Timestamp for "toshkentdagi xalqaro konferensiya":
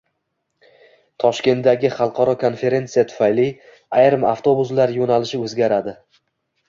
1.23-3.03